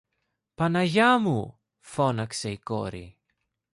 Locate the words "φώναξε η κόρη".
1.79-3.17